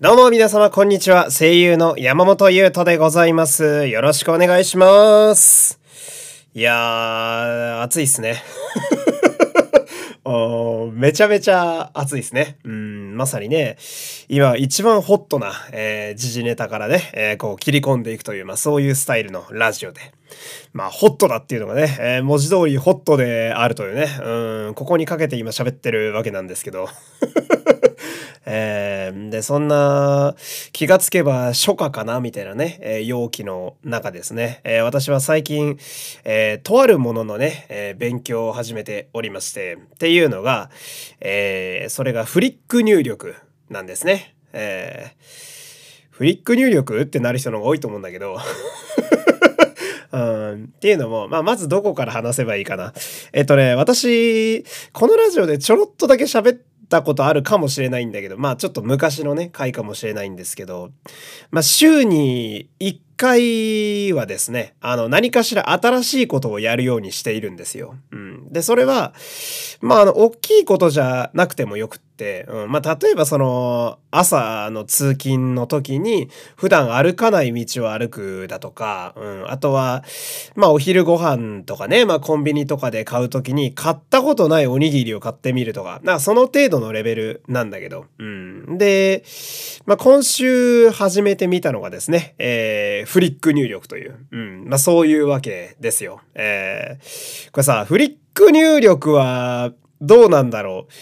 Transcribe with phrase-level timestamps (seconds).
[0.00, 1.28] どうも皆様こんにちは。
[1.32, 3.88] 声優の山本優斗でございます。
[3.88, 5.80] よろしくお願いします。
[6.54, 8.40] いやー、暑いっすね。
[10.24, 12.58] おめちゃめちゃ暑いですね。
[12.62, 13.76] うん、まさにね、
[14.28, 20.00] 今一番ホットな、えー時事ネタからね、えーこう切り込んでいくという、まあそういうスタイルのラジオで。
[20.72, 26.88] まあ、ホットだっていうのがね、えー文字通りホットであるというね、うん、ここにかけて今喋ってるわけなんですけど。
[28.50, 30.34] えーで、そんな
[30.72, 35.78] 気がつけば初夏かなみたいなね、えー陽気の中ですね、えー私は最近、
[36.24, 40.70] えとあるもののね、え勉強を始めておりまして、っていうのが、
[41.20, 43.34] えそれがフリック入力
[43.68, 44.34] なんですね。
[44.54, 45.12] え
[46.10, 48.38] フリック入力ってなる人の方が多いと思うんだけど、
[50.10, 52.92] うん、っていうのも、まあ、まずどこから話せばいいかな。
[53.32, 56.58] えっとね、私、このラジオでちょろっとだけ喋っ
[56.88, 60.90] たことあるかもしれないんだけど、まあ、ちょっと昔のね、回かもしれないんですけど、
[61.50, 67.96] まあ、週に1回はですね、あの、何かしら新しいことをやるようにしているんですよ。
[68.12, 68.52] うん。
[68.52, 69.12] で、それは、
[69.80, 80.04] まあ、あの、大きいことじゃなくてもよくって、うん、まあ、例えばその、朝の通勤の時に、普段歩かない道を歩くだとか、うん、あとは、
[80.54, 88.78] まあ、お昼ご飯とかね、まあ、コンビニとかで買う時に、買ったことないおにぎりを買ってみるとか、なその程度のレベルなんだけど、うん。
[88.78, 89.24] で、
[89.86, 96.20] まあ、今週始めてみたのがですね、えーフリック入力という、うん、まあ、そういうわけですよ。
[96.34, 100.92] えーこれさ、フリック入力は、どうなんだろう。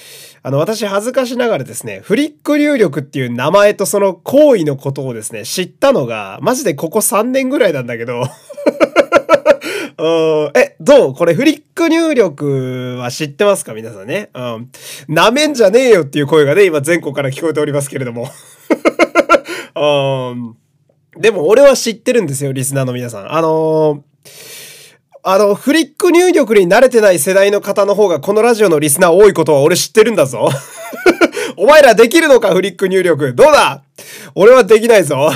[0.42, 8.22] あの、私恥ずかしながらですね、フリック入力っていう名前とその行為のことをですね、知ったのが、マジでここ3年ぐらいなんだけど、
[10.54, 11.14] え、どう？
[11.14, 13.74] これフリック入力は知ってますか？
[13.74, 14.30] 皆さんね。
[14.34, 14.70] うん。
[15.08, 18.28] なめんじゃねえよっていう声がね、今全国から聞こえておりますけれども。
[19.74, 20.56] うん。
[21.18, 23.32] でも俺は知ってるんですよ、リスナーの皆さん。
[23.32, 24.66] あのー
[25.28, 30.48] あの、フリック入力に慣れてない世代の方の方がこのラジオのリスナー多いことは俺知ってるんだぞ。
[31.58, 33.34] お前らできるのか、フリック入力。
[33.34, 33.82] どうだ？
[34.36, 35.30] 俺はできないぞ。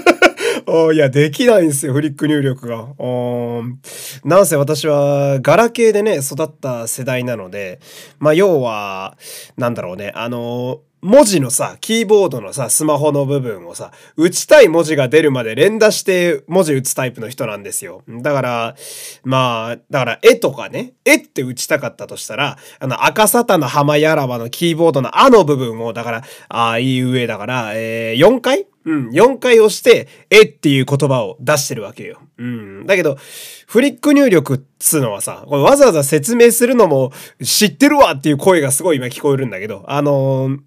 [0.66, 2.86] おいや、できないんですよ、フリック入力が。
[2.96, 3.62] お
[4.24, 7.78] なんせ私は、ガラケーでね、育った世代なので、
[8.20, 9.18] まあ、要は、
[9.58, 18.02] なんだろうね、あの文字のさ、キーボードのさ、スマホの部分をさ、打ちたい文字が出るまで連打して文字打つタイプの人なんですよ。
[18.06, 18.76] だから、
[19.24, 28.66] まあ、だから、絵とかね、絵って打ちたかったとしたら、あの、赤沙汰の浜やらばのキーボードのあの部分を、だから、ああ、いい上だから、えー、4回？
[28.86, 32.18] うん、4回押して、えっていう言葉を出してるわけよ。
[32.38, 32.86] うん。
[32.86, 33.18] だけど、
[33.66, 37.12] フリック入力っつうのはさ、これわざわざ説明するのも
[37.42, 40.60] 知ってるわっていう声がすごい今聞こえるんだけど、あのー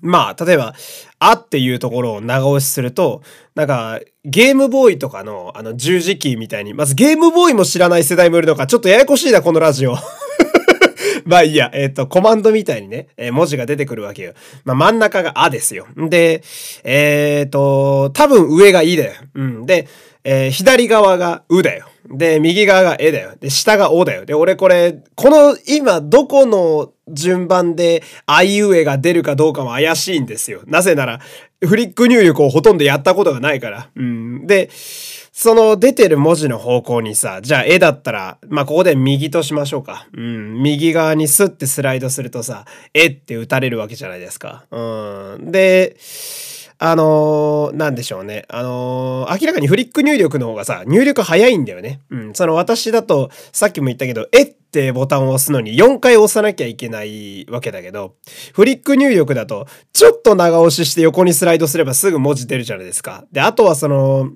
[0.00, 0.74] まあ、例えば、
[1.18, 3.22] あっていうところを長押しすると、
[3.54, 9.96] なんか、ゲームボーイとかの、あの、十字キーみたいに、まずゲームボーイも知らない世代もいるのか、ちょっとややこしいな、このラジオ。
[11.24, 14.34] まあいいや、えっ、と、コマンドみたいにね、えー文字が出てくるわけよ。
[14.64, 15.86] まあ真ん中があですよ。
[15.96, 16.42] で、
[16.84, 19.12] えっ、と、多分上がいだよ。
[19.34, 19.66] うん。
[19.66, 19.88] で、
[20.28, 21.86] えー左側がうだよ。
[22.10, 23.34] で、右側がえだよ。
[23.40, 24.26] で、下がおだよ。
[24.26, 30.62] で、俺これ、この今どこの順番であいうえが出るかどうかも怪しいんですよ。
[30.66, 31.20] なぜなら、
[31.64, 33.88] フリック入力をほとんどやったことがないから。
[33.94, 34.46] うん。
[34.46, 40.08] で、その出てる文字の方向にさ、じゃあ絵だったら、まあ、ここで右としましょうか。
[40.12, 40.62] うん。
[40.62, 44.64] 右側にスッてスライドするとさ、絵って打たれるわけじゃないですか。
[44.70, 45.52] うん。
[45.52, 45.96] で、
[46.78, 48.44] あのーなんでしょうね。
[48.48, 52.00] あのー明らかにフリック入力の方がさ、入力早いんだよね。
[52.10, 52.34] うん。
[52.34, 54.56] その私だと、さっきも言ったけど、えっ？
[54.76, 58.16] てボタンを押すのに4回押さなきゃいけないわけだけど、
[58.52, 63.24] フリック入力だと、ちょっと長押しして横にスライドすればすぐ文字出るじゃないですか。
[63.32, 64.30] で、あとはその、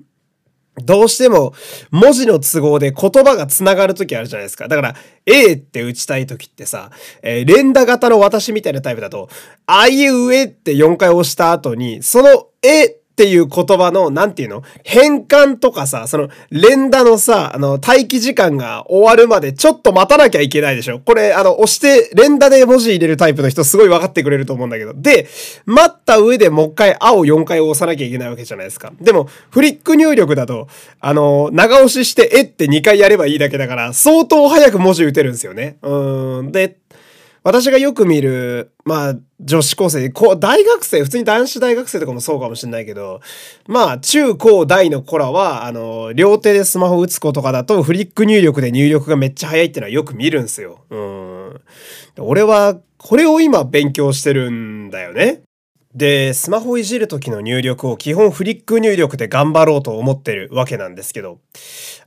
[0.75, 1.53] どうしても
[1.91, 4.67] 文字の都合で言葉が繋がるときあるじゃないですか。
[4.67, 4.95] だから、
[5.25, 9.29] A って打ちたいときってさ、えー連打型の私みたいなタイプだと、
[9.65, 14.63] あいうえって4回押した後に、そのえっていう言葉の、なんていうの？
[14.83, 20.99] 変換とかさ、その連打のさ、あの、待機時間が終わるまでちょっと待たなきゃいけないでしょ？
[20.99, 24.95] これ、あの、押して連打で文字入れるタイプの人すごい分かってくれると思うんだけど。
[24.95, 25.27] で、
[25.67, 28.91] 待った上でもう一回青4回押さなきゃいけないわけじゃないですか。
[28.99, 30.67] でも、フリック入力だと、
[30.99, 35.77] あの、長押ししてえって2回やればいいだけだから、相当早く文字打てるんですよね。
[35.83, 36.51] うーん。
[36.51, 36.77] で、
[37.43, 43.19] 私がよく見る、まあ、女子高生、こう、大学生、普通に男子大学生とかもそうかもしれないけど、
[43.67, 50.85] まあ、中高大の子らは、あの、両手でスマホ打つ子とかだと、フリック入力で入力がめっちゃ早いっていのはよく見るんですよ。
[50.91, 51.61] うん。
[52.19, 55.41] 俺は、これを今勉強してるんだよね。
[55.93, 61.39] で、スマホいじる時の入力を基本フリック入力で頑張ろうと思ってるわけなんですけど、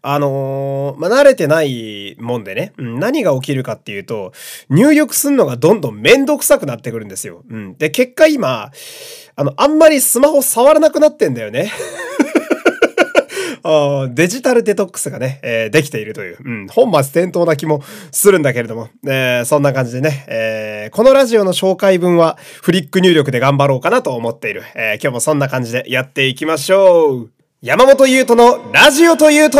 [0.01, 4.33] あのー、まあ、慣れてないもんでね、うん、何が起きるかっていうと、
[4.71, 7.43] 入力すんのがどんどんめんどくさくなってくるんですよ。
[7.49, 7.77] うん。
[7.77, 8.71] で、結果今、
[9.37, 11.71] あの、あんまりスマホ触らなくなってんだよね。
[14.15, 17.83] デジタルデトックスがね、えー、できているという、うん、本末転倒な気も
[18.13, 24.63] するんだけれども、えー、そんな感じでね、えー、このラジオの紹介文はフリック入力で頑張ろうかなと思っている。
[24.75, 27.31] え、今日もそんな感じでやっていきましょう。
[27.63, 29.59] 山本優斗のラジオというと、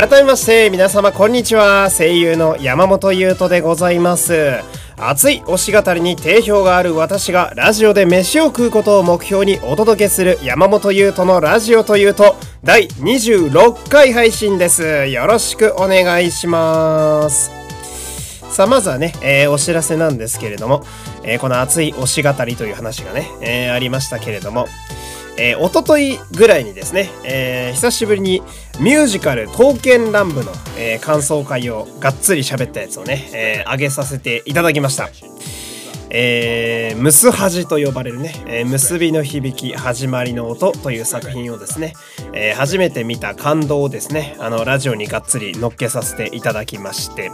[0.00, 1.90] 改めまして皆様こんにちは。
[1.90, 4.62] 声優の山本優斗でございます。
[4.96, 15.06] 熱い推し語りに定評がある私がラジオで飯を食うことを目標にお届けする山本優斗のラジオというと第26回配信です。
[15.08, 17.50] よろしくお願いします。
[18.50, 20.82] さあまずはね、えー、お知らせなんですけれども、
[21.24, 24.66] えー、この熱い推し語りという話がね、えー、ありましたけれども
[25.40, 28.42] えー、おとといぐらいにですね、えー、久しぶりに
[28.78, 35.08] ミュージカル刀剣乱舞の、えー、感想会をがっつり喋ったやつをね、えー、上げさせていただきました。
[36.12, 41.94] えー、ムスハジと呼ばれるね、えー、結びの響き始まりの音という作品をですね、
[42.34, 47.30] えー、初めて見た感動をですね、あの、ラジオにがっつり乗っけさせていただきまして、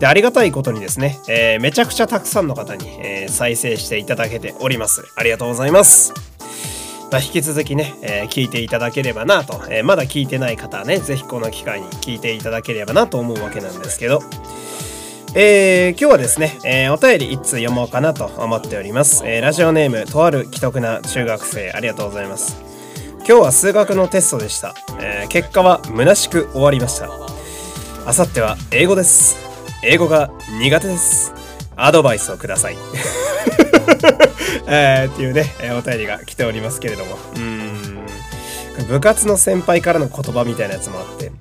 [0.00, 5.04] で、ありがたいことにですね、えー、めちゃくちゃたくさんの方に、えー、再生していただけております。
[5.14, 6.37] ありがとうございます。
[7.10, 14.22] まあ、引き続きね、えー、聞いていただければなと、えー、まだ聞いてない方はね、ぜひこの機会に聞いていただければなと思うわけなんですけど、
[15.34, 19.22] えー、今日はですね、えー、お便り1通読もうかなと思っております。
[19.26, 22.62] えー、ラジオネーム、とある既得な中学生、ありがとうございます。
[23.18, 24.74] 今日は数学のテストでした。
[25.00, 27.08] えー、結果は虚しく終わりました。
[28.06, 29.36] あさっては英語です。
[29.82, 30.30] 英語が
[30.60, 31.32] 苦手です。
[31.76, 32.76] アドバイスをください。
[34.70, 35.46] えー、っていうね、
[35.78, 37.16] お便りが来ておりますけれども。
[37.36, 38.06] うん。
[38.88, 41.32] 部活の先輩からの言葉みたいなやつもあって、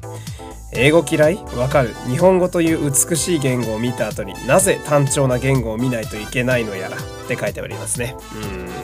[0.74, 1.36] 英語嫌い？
[1.56, 1.94] わかる。
[2.08, 6.98] 日本語という美しい言語を見た後になぜ単調な言語を見ないといけないのやら？
[6.98, 8.16] って書いておりますね。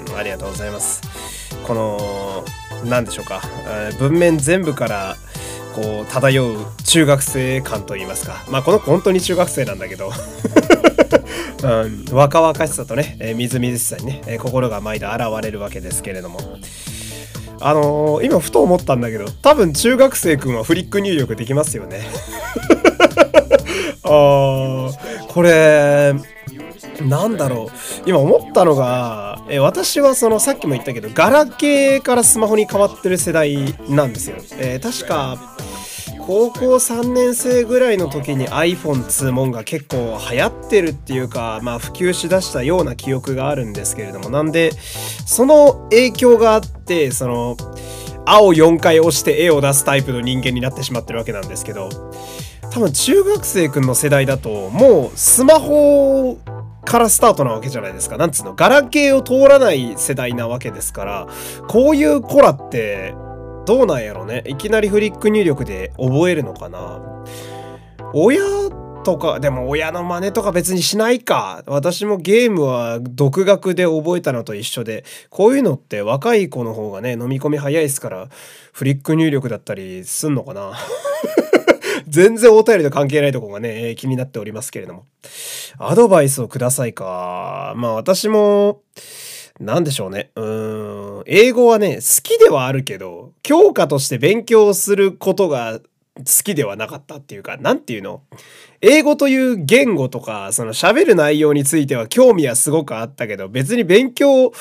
[0.10, 1.02] うん、ありがとうございます。
[1.64, 2.46] この、
[2.86, 3.42] 何でしょうか？
[3.98, 5.16] 文面全部から
[5.76, 8.44] こう漂う中学生感といいますか。
[8.50, 10.12] まあこの子本当に中学生なんだけど
[11.64, 16.40] うん、若々しさとね、えー、みずみずしさにね、えー、心が毎度現れるわけですけれども。
[17.66, 22.02] あのー、今ふと思ったんだけど、多分中学生くんはフリック入力できますよね。
[24.04, 26.14] あー、これ、
[27.02, 28.10] なんだろう。
[28.10, 34.36] 今思ったのが、え私はそのさっきも言ったけど、ガラケーからスマホに変わってる世代なんですよ。
[34.58, 35.38] えー、確か、
[36.26, 44.72] 高校3年生ぐらいの時に iPhone 2もんが結構流行ってるっていうか、まあ普及しだしたような記憶があるんですけれども、なんで、
[45.26, 47.58] その影響があって、その、
[48.26, 51.90] 青4回押して絵を出すタイプの人間になってしまってるわけなんですけど、
[52.72, 56.40] 多分中学生くんの世代だと、もうスマホ
[56.86, 58.16] からスタートなわけじゃないですか。
[58.16, 61.28] なんつうの、ガラケーを通らない世代なわけですから、
[61.68, 63.14] こういう子らって、
[63.66, 64.44] どうなんやろね。
[64.46, 67.02] いきなりフリック入力で覚えるのかな
[68.14, 68.42] 親
[69.04, 71.64] とか、でも親の真似とか別にしないか。
[71.68, 78.30] 私もゲームは独学で覚えたのと一緒で、こういうのって若い子の方がね、飲み込み早いですから、
[78.72, 80.74] フリック入力だったりすんのかな
[82.08, 85.06] 全然お便りと関係ないとこがね、気になっておりますけれども。
[85.78, 87.74] アドバイスをくださいか。
[87.76, 88.82] まあ私も、
[89.60, 90.32] なんでしょうね。
[90.36, 91.24] うーん。
[91.26, 95.80] 英語はね、好きではあるけど、教科として勉強することが
[96.18, 98.22] 好きではなかったっていうか、なんていうの？
[98.82, 104.52] 英語という言語とか、その喋る内容については興味はすごくあったけど、別に勉強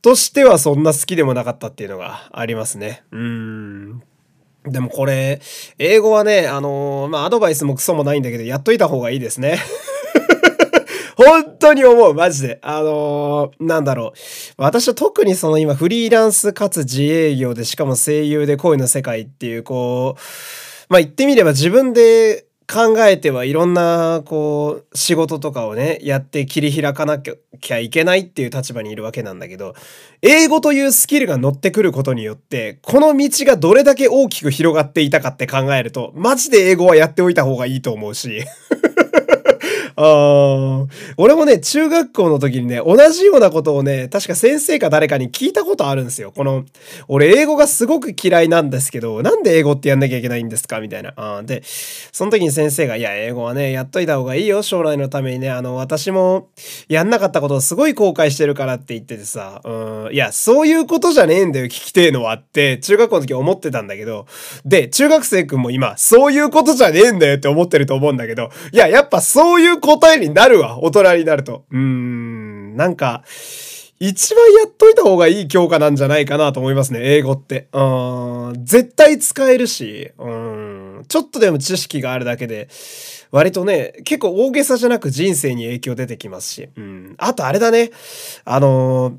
[0.00, 3.04] としてはそんな好きでもなかったっていうのがありますね。
[3.12, 4.02] うーん。
[4.64, 5.40] でもこれ、
[5.78, 9.58] 英語はね、あのー、まあ、アドバイスもクソもないんだけど、やっといた方がいいですね。
[11.24, 12.58] 本当に思う、マジで。
[12.62, 14.18] あのー、なんだろう。
[14.56, 20.20] 私は特にその今フリーランスかつ自営業で、しかも声優で恋の世界っていう、こう、
[20.88, 29.74] まあ言ってみれば自分で考えてはいろんなこう仕事とかをねやって切り開かなきゃいけないっていう立場にいるわけなんだけど
[30.22, 38.42] 英語というスキルが乗ってくることによってこの道がどれだけ大きく広がっていたかって考えるとマジで英語はやっておいた方がいいと思うし
[39.96, 46.32] あ俺もね、中学校の時にね、同じようなことをね、確か先生か誰かに聞いたことあるんですよ。
[46.34, 46.64] この、
[47.08, 50.80] 俺英語がすごく嫌いなんですけど、なんで英語ってやんなきゃいけないんですか？
[50.80, 51.12] みたいな。
[51.16, 55.50] あで、その時に先生が、いや、英語はね、やっといた方がいいよ、将来のためにね。
[55.50, 56.48] あの、私も
[56.88, 64.26] やんなかったことをすごい後悔してるからって言っててさ、うん、いや、そういうことじゃねえんだよ、聞きてえのはって、中学校の時思ってたんだけど、
[64.64, 71.64] で、中学生くんも今、そういうことじゃねえんだよって思ってると思うんだけど、いや、やっぱそういう答えになるわ、大人になると。
[71.70, 73.24] うーん、なんか、
[73.98, 77.68] 一番やっといた方がいい教科なんじゃないかなと思いますね、英語って。
[77.72, 82.68] うん、絶対使えるし、うん、ちょっとでも知識があるだけで、
[83.30, 87.90] 割とね、結構大げさじゃなく人生に影響出てきますし、うん、あとあれだね、
[88.44, 89.16] あのー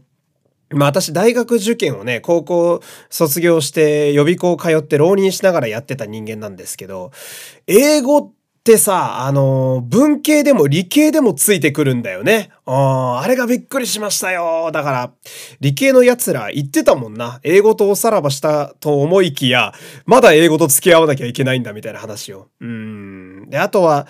[0.76, 7.12] まあ私大学受験をね、高校卒業して予備校通って浪人しながらやってた人間なんですけど、
[7.68, 8.32] 英語
[8.64, 12.50] ってさ、あの、文系でも理系でもついてくるんだよね。
[12.66, 14.72] ああれがびっくりしましたよ。
[14.72, 15.12] だから、
[15.60, 17.42] 理系の奴ら言ってたもんな。
[17.44, 19.74] 英語とおさらばしたと思いきや、
[20.06, 22.48] まだ英語と付き合わなきゃいけないんだみたいな話を。
[22.62, 23.50] うん。
[23.50, 24.08] で、あとは、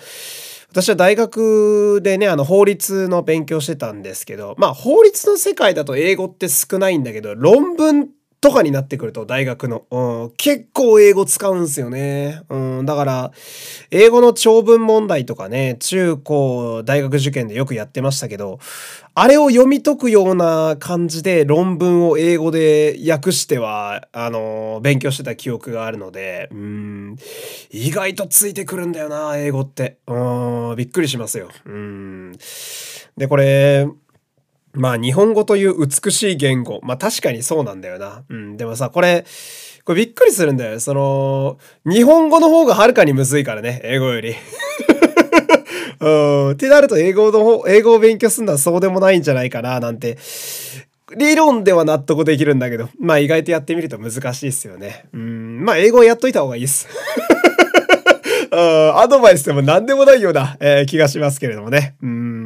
[0.70, 12.42] 私は大学でね、あの法律の勉強してたんですけど、まあ法律の世界だと英語って少ないんだけど、論文ってとかになってくると大学の、うん、結構英語使うんすよね。
[12.50, 13.32] うん、だから、
[13.90, 18.58] 英語の長文問題とかね、中高大学受験でよくやってましたけど、
[19.14, 27.16] あれを読み解くような感じで論文を英語で訳しては、あの、勉強してた記憶があるので、うん、
[27.70, 29.96] 意外とついてくるんだよな、英語って。
[30.06, 31.48] うん、びっくりしますよ。
[31.64, 32.32] うん。
[33.16, 33.86] で、これ、
[34.74, 36.80] まあ日本語という美しい言語。
[36.82, 38.24] まあ確かにそうなんだよな。
[38.28, 38.56] うん。
[38.56, 39.24] でもさ、これ、
[39.84, 40.80] これびっくりするんだよ。
[40.80, 43.80] その、日本語の方がはるかにむずいからね。
[43.84, 44.34] 英語より。
[46.00, 46.50] うん。
[46.52, 50.18] ってなると英語の方、英語を勉強するのはそうでもないんじゃないかな、なんて。
[51.16, 55.04] 理論では納得できるんだけど、まあ意外とやってみると難しいですよね。
[55.12, 55.64] うん。
[55.64, 56.88] まあ英語をやっといた方がいいっす。
[58.50, 61.96] うんアドバイスでも何でもないような、えー、気がしますけれどもね。
[62.02, 62.43] うん。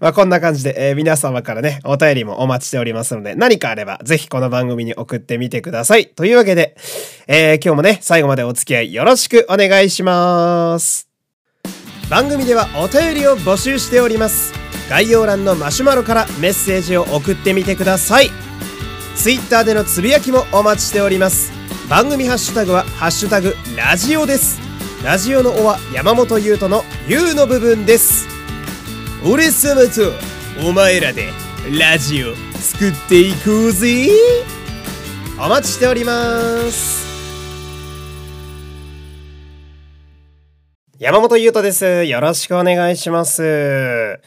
[0.00, 6.06] まあ、こんな感じで、えー、皆様からね、お便りもお待ちしておりますので、何かあれば、ぜひこの番組に送ってみてください。
[6.06, 6.76] というわけで、
[7.26, 11.08] えー、今日もね、最後までお付き合いよろしくお願いします。
[12.08, 14.52] 番組ではお便りを募集しております。
[14.88, 18.30] 概要欄のマシュマロからメッセージを送ってみてください。
[19.16, 21.52] Twitter でのつぶやきもお待ちしております。
[21.88, 24.66] 番組ハッシュタグは、ハッシュタグ、ラジオです。
[25.06, 28.35] ラジオの「お」は山本優斗の「優」の部分です
[29.28, 30.12] 俺様と
[30.64, 31.30] お前らで
[31.76, 34.08] ラジオ作っていこうぜ。
[35.36, 37.04] お待ちしております。
[41.00, 42.04] 山本優斗です。
[42.04, 44.20] よろしくお願いします。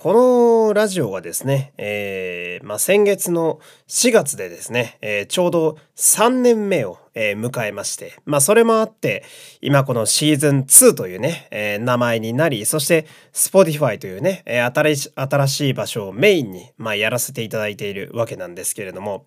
[0.00, 9.24] このラジオがですね、えー、まあ、先月の4月でですね、えー、ちょうど3年目を、えー、迎えまして、まあ、それもあって、
[9.60, 19.26] 今このシーズン2というね、え名前になり、そして Spotify というね、え新し新しい場所をメインに、まあ、やらせていただいているわけなんですけれども、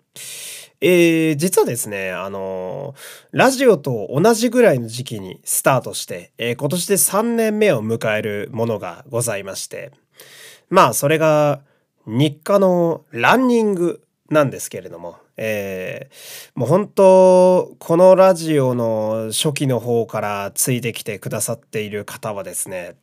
[0.80, 2.96] えー、実はですね、あの
[3.30, 9.92] ラジオと同じぐらいの時期にスタートして、え今年で3年目を迎えるものがございまして、
[10.70, 11.60] まあそれが
[12.06, 22.96] 日課のランニングなんですけれども、えー、もう本当このラジオの初期の方からついてきてくださっている方はですね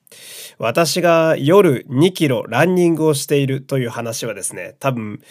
[0.57, 5.21] 私が夜2キロランニングをしているという話はですね多分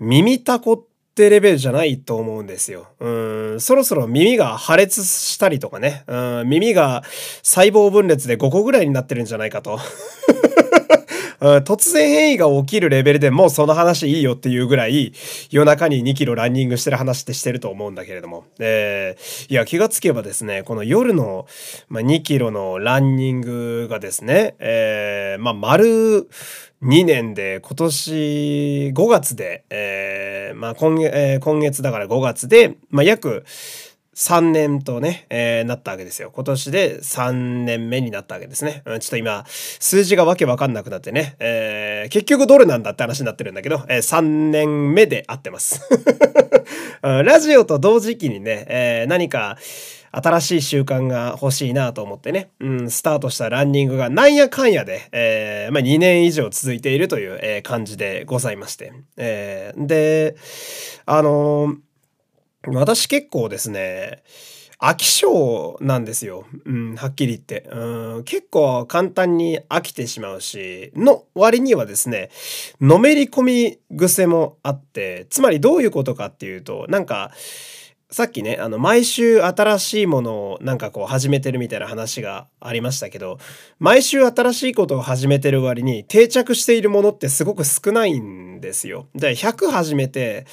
[0.00, 2.88] 耳たこってレベルじゃないと思うんですよ。
[2.98, 3.08] う
[3.56, 7.04] ん、そろそろ耳が破裂したりとかね、うん、耳が
[7.42, 9.78] 細胞分裂で5個ぐらいになってるんじゃないかと。
[11.40, 15.12] 突然変異が起きるレベルでもうその話いいよっていうぐらい
[15.50, 18.44] 夜中に2キロランニングしてる話ってしてると思うんだけれども。
[18.58, 21.46] えー、いや気がつけばですね、この夜の、
[21.88, 26.28] まあ、2キロのランニングがですね、えー、まあ丸
[26.82, 33.44] 2年で今年5月で、えー、まあ今月、えー、今月だから5月で、まあ約
[34.14, 36.30] 3年とね、えー、なったわけですよ。
[36.32, 37.32] 今年で3
[37.64, 38.82] 年目になったわけですね。
[38.86, 45.80] うん、ちょっと今、数字がわけわかんなくなってね、えー、結局どれなんだって話になってるんだけど、えー、3年目で合ってます。
[47.02, 49.58] ラジオと同時期にね、え、何か、
[50.16, 58.92] 新しい習慣が欲しいなと思ってね、うん、スタートしたランニングがなんやかんやで、えー、まあ、2年以上続いているという、えー、感じでございまして。
[59.16, 60.36] えー、で、
[61.04, 61.83] あのー
[62.68, 64.22] 私結構ですね、
[64.80, 66.46] 飽き性なんですよ。
[66.64, 67.68] うん、はっきり言って。
[67.70, 72.30] うん、結構簡単に飽きてしまうし、の割にはですね、
[72.80, 77.30] のめり込み癖もあって、つまりどういうことかっていうと、なんか、
[78.14, 83.38] さっきね、あの、毎週新しいものをなんかこう始めてるみたいな話がありましたけど、
[83.80, 89.08] 毎週新しいことを始めてる割に定着しているものってすごく少ないんですよ。
[89.16, 90.46] で、100始めて、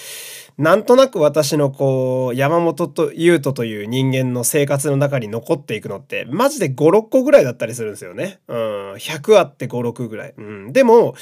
[0.57, 8.39] なんとなく私のこう、山本と優斗という人間の生活の中に残っていくのって、マジで5、6個ぐらいだったりするんですよね。
[8.47, 8.57] うん、
[8.93, 10.33] 100あって5、6ぐらい。
[10.35, 11.13] うん、でも、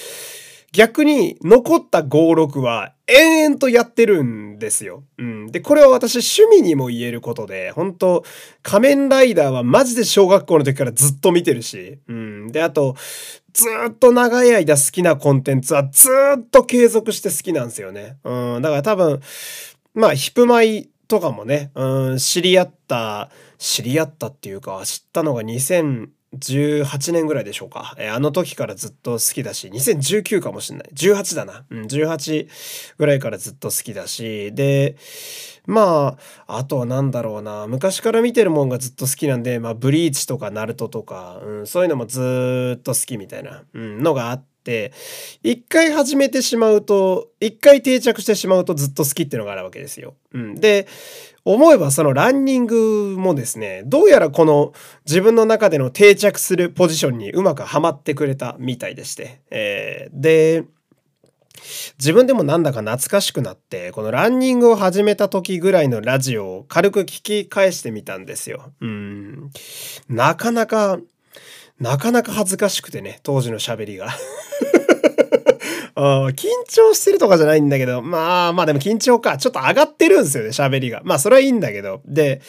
[0.72, 5.04] 逆に残った56は延々とやってるんですよ。
[5.18, 5.48] うん。
[5.48, 8.24] で、これは私趣味にも言えることで、本当
[8.62, 12.52] 仮面ライダーはマジで小学校の時からずっと見てるし、うん。
[12.52, 12.96] で、あと、
[13.54, 18.18] ずっと長い間好きなコンテンツはずっと継続して好きなんですよね。
[18.24, 18.62] うん。
[18.62, 19.22] だから多分、
[19.94, 27.96] まあ、ヒプマイとかもね、うん、知り合った、知り合ったっていうか、知ったのが2000、18年ぐらいでしょうか。
[27.98, 30.90] えー、あの時からずっと好きだし、2019かもしれない。
[30.94, 31.66] 18だな。
[31.70, 32.48] うん、18
[32.98, 34.96] ぐらいからずっと好きだし、で、
[35.66, 36.18] ま
[36.48, 37.68] あ、あとは何だろうな。
[37.68, 44.50] 昔から見てるもんがずっと好きなんで、まあ、ブリーチとかナルトとか、うん、そういうのもずっと好きみたいな、うん、のがあって、
[45.44, 50.16] 一回始めてしまうと、一回定着してしまうとずっと好きっていうのがあるわけですよ。
[50.34, 50.88] うん、で、
[51.46, 54.74] 思えばそのランニングもですね、どうやらこの
[55.06, 59.42] 自分の中での定着するポジションにうまくはまってくれたみたいでして。
[59.50, 60.66] えー、で、
[61.98, 68.72] 自分でもなんだか懐かしくなって、このランニングを始めた時ぐらいのラジオを軽く聞き返してみたんですよ。
[68.82, 69.52] うん。
[70.08, 71.00] なかなか、
[71.80, 74.10] なかなか恥ずかしくてね、当時の喋りが。
[76.00, 79.38] 緊張してるとかじゃないんだけど、まあまあでも緊張か。
[79.38, 81.02] ちょっと上がってるんですよね、喋りが。
[81.04, 82.02] まあそれはいいんだけど。
[82.06, 82.42] で、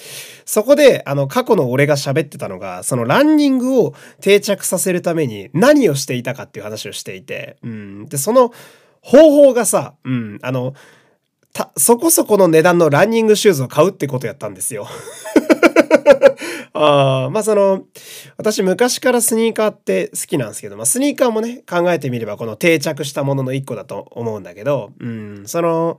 [0.45, 8.07] そこで、あの、過去の俺が喋ってたのが、そのランニングを定着させるために何をしていたかっていう話をしていて、うん。
[8.07, 8.53] で、その
[9.01, 10.75] 方法がさ、うん、あの、
[11.77, 14.87] そこそこの値段のランニングシューズを買うってことやったんですよ。
[16.73, 17.85] あまあその、
[18.37, 25.99] 私昔からスニーカーって好きなんですけど、まあスニーカーもね、考えてみればこの定着したものの一個だと思うんだけど、うん、その、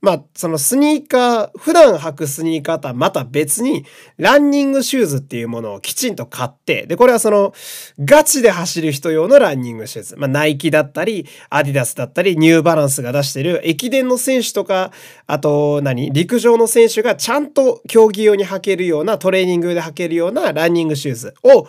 [0.00, 3.84] まあ、そのスニーカー、普段履くスニーカーとはまた別に、
[4.16, 7.52] ランニングシューズっていうものをきちんと買って、で、これはその、
[7.98, 10.16] ガチで走る人用のランニングシューズ。
[10.16, 14.90] まあ、ナイキだったり、アディダスだったり、ニューバランスが出してる、駅伝の選手とか、
[15.26, 21.68] あと何、陸上の選手がちゃんと競技用に履けるような、トレーニングで履けるようなランニングシューズを、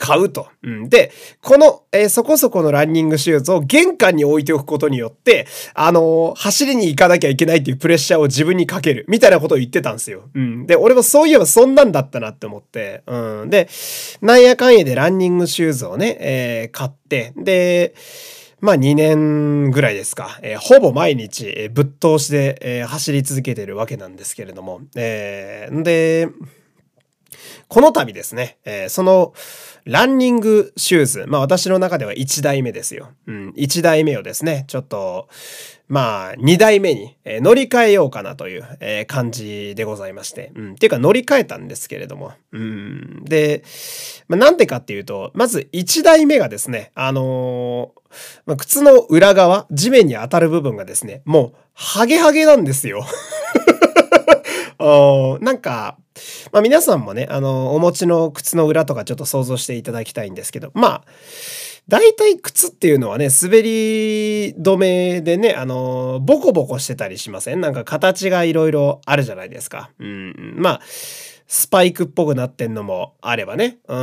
[0.00, 0.48] 買うと。
[0.62, 10.30] うん、で、この、えー、そこそこのランニングシューズを玄関に置いておくことによって、あのー、走りに行かなきゃいけないっていうプレッシャーを自分にかける、みたいなことを言ってたんですよ。
[10.34, 10.66] うん。
[10.66, 13.50] で、俺もそういえばそんなんだったなって思って、うん。
[13.50, 13.68] で、
[14.22, 17.94] なんやかんやでランニングシューズをね、えー、買って、で、
[18.60, 26.28] まあ2年ぐらいですか、えー、ほぼ毎日、えー、ぶっ通しで、えー、走り続けてるわけなんですけれども、えー、で、
[27.68, 29.32] この度ですね、えー、その
[29.84, 33.10] ランニングシューズ、まあ私の中では1代目ですよ。
[33.26, 35.28] うん、1代目をですね、ちょっと、
[35.88, 38.64] まあ2代目に、乗り換えようかなという、
[39.06, 43.64] 感じでございまして、うん、っていうか乗り換えたんですけれども、うん、で、
[44.28, 48.00] まあ、なんでかっていうと、まず1代目がですね、あのー
[48.46, 53.04] まあ、靴の裏側、地面に当たる部分がですね、もう、ハゲハゲなんですよ。
[54.80, 55.98] おなんか、
[56.52, 61.04] まあ皆さんもね、あの、お持ちの靴の裏とかちょっと想像していただきたいんですけど、まあ、
[61.88, 67.60] 大体靴っていうのはね、滑り止めでね、あの、ボコボコしてたりしません？
[67.60, 69.90] なんか形がいろいろあるじゃないですか。
[69.98, 70.54] うん。
[70.56, 70.80] まあ、
[71.52, 73.78] スパイクっぽくなってんのもあればね。
[73.88, 73.96] う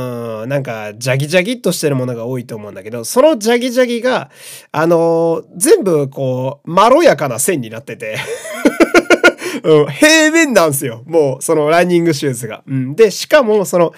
[0.44, 4.30] ん、なんか、ジャギジャギっとしてるものが多いと思うんだけど、そのジャギジャギが、
[4.70, 8.18] あの全部こう、まろやかな線になってて
[9.62, 11.02] うん、平面なんですよ。
[11.06, 12.62] もう、そのランニングシューズが。
[12.66, 12.96] うん。
[12.96, 13.92] で、しかも、その、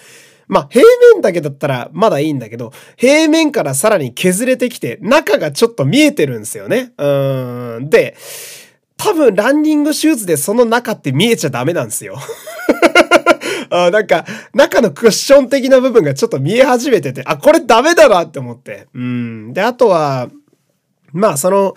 [0.51, 6.92] まあ、平面だけだったらまだいいんだけど、平面からさらに削れてきて、中がちょっと見えてるんですよね。
[6.99, 7.88] うん。
[7.88, 8.16] で、
[8.96, 12.18] 多分ランニングシューズでその中って見えちゃダメなんですよ。
[13.70, 18.88] あなんか、中のクッション的な部分がちょっと見え始めてて、あ、これダメだなって思って。
[18.92, 19.53] うん。
[19.53, 20.29] で、あとは、
[21.12, 21.75] まあ、その、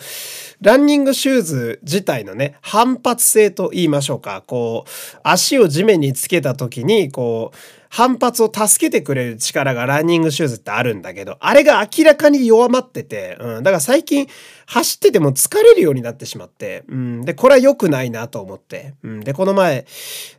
[0.63, 4.43] ランニングシューズ自体のね、反発性と言いましょうか。
[4.47, 7.57] こう、足を地面につけた時に、こう、
[7.89, 14.27] 反発を助けてくれる力がランニングシューズってあるんだけど、あれが明らかに弱まってて、うん、だから最近
[14.65, 19.85] 走ってても疲れるようになってしまって、うん、で、これは良くないなと思って、うん、で、この前、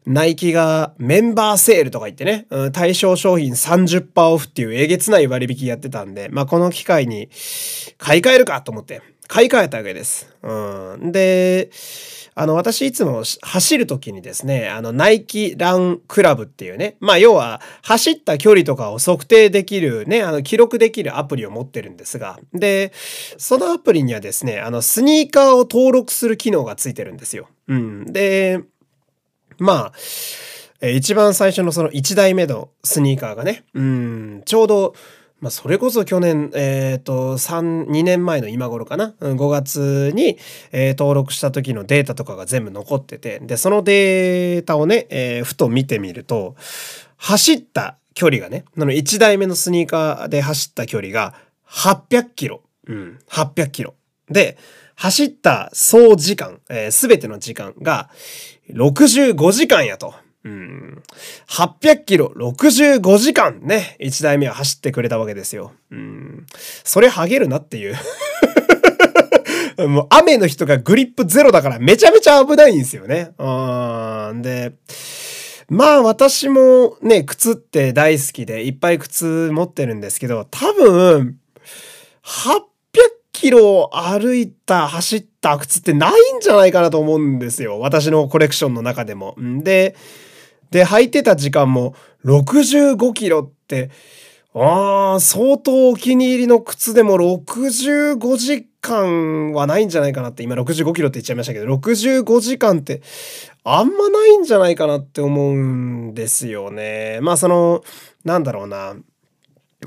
[0.04, 7.28] ナイキがメンバーセールとか言ってね、うん、対象商品30%オフっていうえげつない割引やってたんで、まあ、この機会に
[7.98, 10.28] 買い替えるかと思って、買い替えたわけです。
[10.42, 11.70] うん、で、
[12.36, 22.92] あの、私いつも走るときにですね、あの、ナイキランクラブっていうね、まあ、要は、走った距離とかを測定できるね、あの、記録できるアプリを持ってるんですが、で、
[23.38, 27.48] そのアプリにはですね、あの、スニーカーを登録する機能がついてるんですよ。
[27.68, 28.12] うん。
[28.12, 28.60] で、
[29.58, 34.94] まあ、一番最初のその1台目のスニーカーがね、うん、ちょうど、
[35.44, 40.38] まあ、それこそ去年、えっ、ー、と、3、2年前の今頃かな、5月に、
[40.72, 46.56] えー、登録した時のデータとかが全部残ってて、で、そのデータをね、えー、ふと見てみると、
[47.18, 51.34] 走った距離がね、の1台目のスニーカーで走った距離が
[51.68, 52.62] 800キロ。
[52.86, 53.92] うん、800キロ。
[54.30, 54.56] で、
[54.94, 58.08] 走った総時間、す、べ、ての時間が
[58.70, 60.14] 65時間やと。
[60.44, 61.02] うん。
[61.48, 65.72] 800キロ65時間ね、1台目は走ってくれたわけですよ。
[65.90, 66.46] うん。
[66.84, 67.96] それハゲるなっていう
[69.88, 73.32] もう雨の人がグリップゼロだからめちゃめちゃ危ないんですよね。
[73.38, 74.42] うん。
[74.42, 74.72] で、
[75.68, 81.38] まあ私もね、靴って大好きでいっぱい靴持ってるんですけど、多分、
[82.22, 82.60] 800
[83.32, 87.80] キロ歩いた、走った靴ってないんじゃないかなと思うんですよ。
[87.80, 89.36] 私のコレクションの中でも。
[89.40, 89.96] んで、
[90.74, 93.90] で、履いてた時間も65キロって、
[94.54, 103.02] ああ、相当お気に入りの靴でも65時間はないんじゃないかなって、今65キロって言っちゃいましたけど、65時間って
[103.62, 107.20] あんまないんじゃないかなって思うんですよね。
[107.22, 107.84] まあその、
[108.24, 108.96] なんだろうな。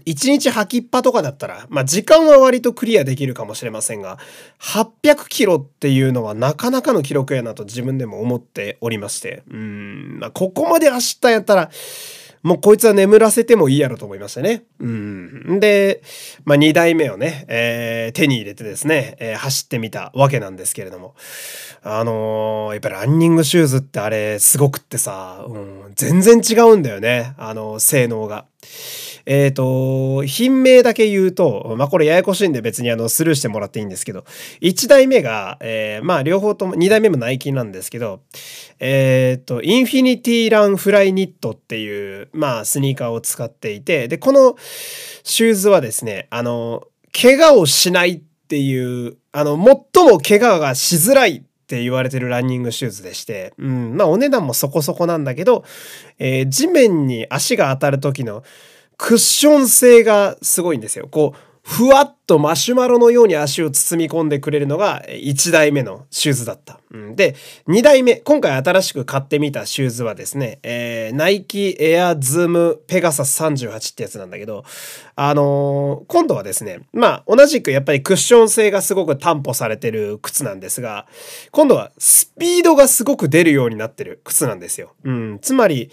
[0.06, 4.18] 1日履きっぱとかだったら、まあ時間は割とクリアできるかもしれませんが、
[4.60, 11.70] 800キロっていうのはなかなかの記録やなと自分でも思っておりまして、うん、まあここまで走ったんやったら、
[12.44, 14.64] もうこいつは眠らせてもいいやろと思いましたね。
[14.80, 15.60] うん。
[15.60, 16.02] で、
[16.46, 21.16] まあ2台目をね、えー、手に入れてですね、えー、走ってみたわけなんですけれども、
[21.84, 28.46] あのー、やっぱりランニングシューズってあれすごくってさ、うん、全然違うんだよね、あの、性能が。
[29.26, 34.24] えっ、ー、と、品名だけ言うと、まあ、これややこしいんで別にあの、スルーしてもらっていいんですけど、
[34.62, 38.22] 1台目が、えー、まあ、両方とも、2台目もナイキなんですけど、
[38.80, 44.56] えっ、ー、と、インフィニティランフライニットっていう、まあ、スニーカーを使っていて、で、この
[45.24, 49.58] シューズはですね、あの、怪我をしないっていう、あの、
[49.94, 55.66] 最も怪我がしづらいって言われてるランニングシューズでして、うん、まあお値段もそこそこなんだけど、
[56.18, 58.46] えー、地面に足が当たる時の
[58.96, 61.10] クッション性がすごいんですよ。
[61.12, 66.80] こう、ふわっとマシュマロのように足を包み込んでくれるのが1台目のシューズだった。
[66.92, 67.36] うん、で、
[67.68, 74.64] 2台目、今回新しく買ってみたシューズはですね、えー、ナイキエアズームペガサス38ってやつなんだけど、
[75.18, 81.06] あのー、今度はですね、まあ同じくやっぱりクッション性がすごく担保されてる靴なんですが、
[81.52, 84.94] 今度はスピードがすごく出るようになってる靴なんですよ。
[85.04, 85.92] うん、つまり、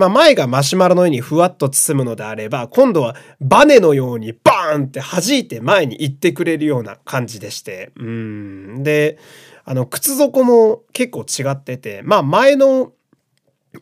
[0.00, 7.92] まあ前がマシュマロのようにふわっと包むのであれば、今度はバネのようにバーンって弾いて前に行ってくれるような感じでして。
[7.96, 8.82] うん。
[8.82, 9.18] で、
[9.66, 12.92] あの、靴底も結構違ってて、まあ前の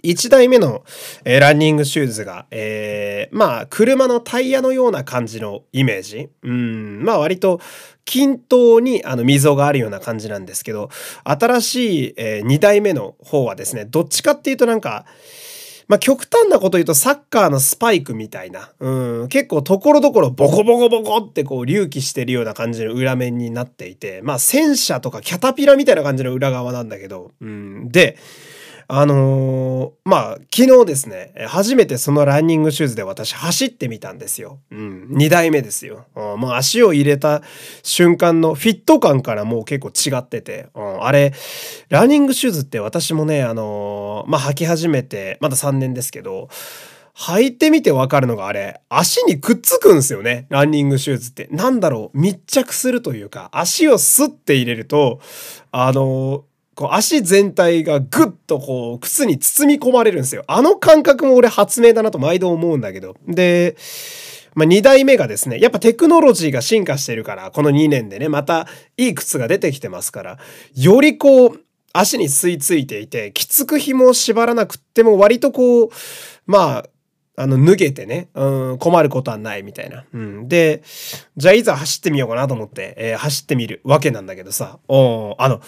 [0.02, 0.84] 1台目の、
[1.24, 6.30] えー、ランニングシューズが、えー、まあ、車のタイヤのような感じのイメージ。
[6.42, 7.60] うん、まあ割と
[8.04, 10.90] 均等にあの溝があるような感じなんですけど、
[11.22, 15.06] 新しい、えー、2台目の方はですね、どっちかっていうとなんか、
[15.88, 28.18] まあ、極端なこと言うとサッカーのスパイクみたいな、うん、結構ところどころボコボコボコってこう隆起してるような感じの裏面になっていて、まあ、戦車とかキャタピラみたいな感じの裏側なんだけど、うん、で、
[28.90, 34.60] あのー、まあ、昨日ですね、初めてそのランニングシューズで私走ってみたんですよ。
[34.70, 36.06] うん、2台目ですよ。
[36.16, 37.42] うん、もう足を入れた
[37.82, 41.34] 瞬間のフィット感からもう結構違ってて、うん、あれ、
[41.90, 46.48] ランニングシューズって私もね、あのー、まあ、履き始めて、まだ3年ですけど、
[47.14, 50.46] 履いてみてわかるのがあれ、足にくっつくんですよね。
[50.48, 51.48] ランニングシューズって。
[51.50, 55.20] なんだろう、密着するというか、足をスッて入れると、
[55.72, 56.44] あの
[56.78, 60.44] こう足全体がぐっとこう靴に包み込まれるんですよ。
[60.46, 63.16] あの感覚も俺発明だなと毎度思うんだけど。
[63.26, 63.76] で、
[64.54, 70.38] まあ、2代目がですね、やっぱテクノロジーが進化してるから、この2年でね、またいい靴が出てきてますから、
[70.76, 71.60] よりこう、
[71.92, 75.90] 足に吸い付いていて、きつく紐を縛らなくっても割とこう、
[76.46, 76.84] まあ、
[77.40, 80.04] あの、脱げてね、うん、困ることはないみたいな。
[80.12, 80.48] うん。
[80.48, 80.82] で、
[81.36, 85.60] じゃあいざ走ってみようかなと思って、えー、走ってみるわけなんだけどさ、おあの、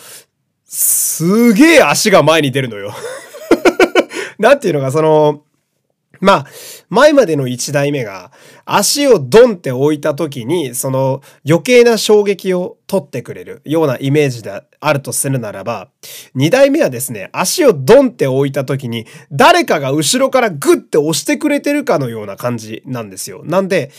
[0.72, 2.94] すげえ足が前に出るのよ
[4.38, 5.42] なんていうのか、その、
[6.20, 6.46] まあ、
[6.90, 8.30] 前までの1台目が
[8.64, 15.88] 足をドンって置いた時に、その余計な衝撃を取ってくれるようなイメージであるとするならば、
[16.36, 23.42] 2台目はですね、足をドンって置いた時に、誰かが後ろからグッて押してくれてるかのような感じなんですよ。
[23.44, 23.90] なんで、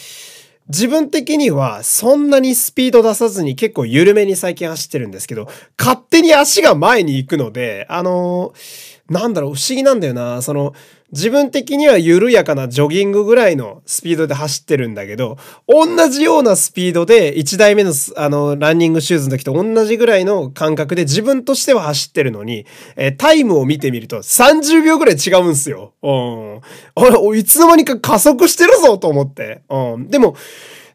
[0.72, 10.42] 自分的にはそんなにスピード出さずに結構緩めに最近走ってるんですけど、勝手に足が前に行くので、あのー、なんだろう、不思議なんだよな。
[10.42, 10.74] その、
[11.12, 25.94] 自分的には緩やかなジョギングぐらいのスピードで走ってるんだけど、同じようなスピードで1台目のあのランニングシューズの時と同じぐらいの感覚で自分としては走ってるのに、えー、タイムを見てみると30秒ぐらい違うんすよ。
[26.02, 26.62] うん。
[26.96, 29.64] あれ、いつの間にか加速してるぞと思って。
[29.70, 30.08] うん。
[30.08, 30.38] でも、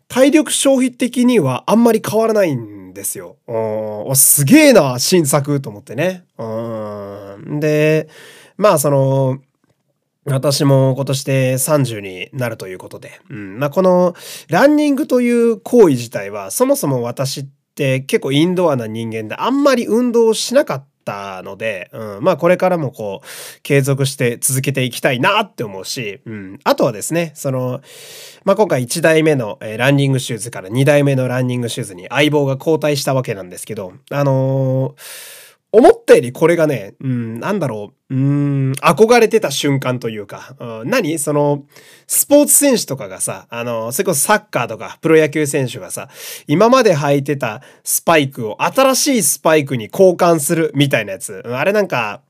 [0.09, 3.37] 体力消費的にはあんまり変わらないんですよ。
[3.46, 4.16] うん。
[4.16, 6.24] すげえな、新作と思ってね。
[6.38, 7.06] うん。
[7.61, 8.09] で、
[8.57, 9.38] まあその、
[10.27, 13.59] 私も今年で30になるということで、うん。
[13.59, 14.14] まあ、この
[14.49, 17.46] ランニングという行為自体は、そもそも私っ
[17.77, 22.25] て結構インドアな人間であんまり運動しなかったので、うん。
[22.25, 23.27] まあ、これからもこう、
[23.62, 26.59] 継続して続けていきたいなって思うし、うん。
[26.64, 27.81] あとはですね、その、
[28.44, 41.18] まあ、今回1台目のランニングシューズから2台目のランニングシューズに相棒が交代したわけなんですけど、あのー思ったよりこれがね、うん、なんだろう、うん、憧れてた瞬間というか、うん、何？
[41.18, 41.64] その、
[42.07, 46.09] スポーツ選手とかがさ、あの、それこそサッカーとかプロ野球選手がさ、
[46.46, 51.42] 今まで履いてたスパイクを新しいスパイクに交換するみたいなやつ。
[51.44, 52.22] あれなんか、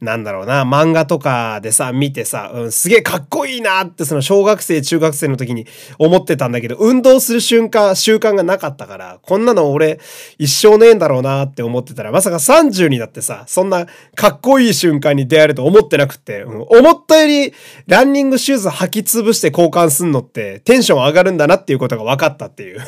[0.00, 5.66] なんだろうな、漫画とかでさ、見てさ、うん、すげえかっこいいなってその小学生、中学生の時に
[5.98, 10.00] 思ってたんだけど、運動する瞬間、習慣がなかったから、こんなの俺
[10.38, 17.52] 一生ねえんだろうなって思ってたら、まさか30になってさ、そんなかっこいい瞬間に出会えると思ってなくて、うん、思ったより
[17.86, 22.80] ランニングシューズ履き潰して交換すんのってテンション上がるんだなっていうことが分かったっていう。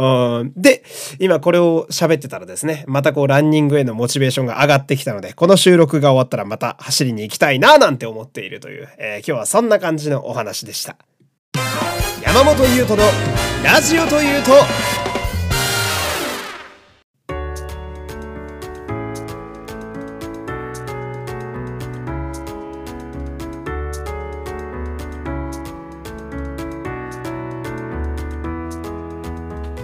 [0.00, 0.52] うん。
[0.56, 0.82] で、
[1.18, 10.96] 今これを喋ってたらですね、またこうランニングへのモチベーションが上がってきたので、この収録が終わったらまた走りに行きたいななんて思っているという、えー、今日はそんな感じのお話でした。
[12.22, 13.06] 山本優斗の
[13.62, 14.52] ラジオというと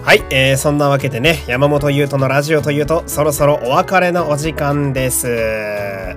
[0.06, 6.14] はい、えー、そんなわけでね、山本優斗のラジオというと、そろそろお別れのお時間です。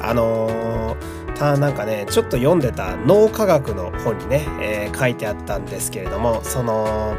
[0.00, 7.16] あのー、たなんかね、ちょっと読んでた脳科学の本にね、えー、書いてあったんですけれども、その、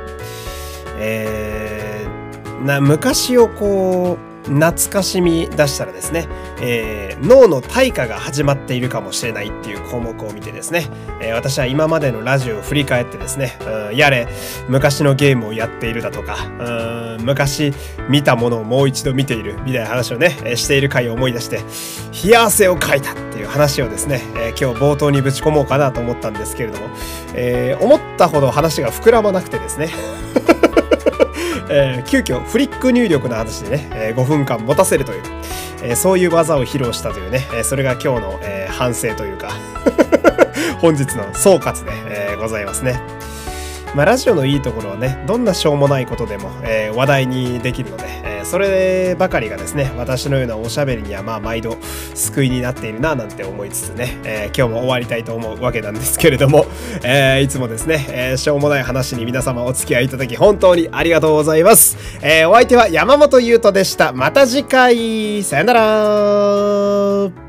[1.00, 6.28] えー、な昔をこう、懐かしみ出したらですね、
[6.62, 10.88] えー、脳の退化が始まっているかもしれないっていう項目を見てですね、
[11.22, 13.58] えー、私は今までのラジオを振り返ってですね、
[13.90, 14.28] うん、やれ
[14.68, 16.38] 昔のゲームをやっているだとか、
[17.18, 17.74] うん、昔
[18.10, 21.62] 見たものをもう一度見ているみたいな話をね、えー、している回を思い出して
[22.24, 26.90] 冷や汗をかいたっていう話をですね、え今日冒頭にぶち込もうかなと思ったんですけれども、
[27.36, 29.90] え思ったほど話が膨らまなくてですね
[31.70, 35.24] えー、急遽フリック入力の話でね、えー、5分間持たせるという、
[35.84, 39.52] えー、そういう技を披露したというね、えそれが今日の、え反省というか
[40.80, 41.92] 本日の総括で、
[42.34, 43.00] えございますね。
[43.96, 48.06] まあ、ラジオのいいところはね、どんなしょうもないことでも、え、話題にできるので、
[48.50, 51.78] そればかりがですね、私のようなおしゃべりにはまあ毎度
[52.16, 56.66] 救いになっているななんて思いつつね、えー、今日も終わりたいと思うわけなんですけれども、
[57.04, 61.96] えいつもですね、えしょうもない話に皆様お付き合いいただき本当にありがとうございます。
[62.24, 64.14] えお相手は山本優斗でした。
[64.14, 67.49] また次回、さよなら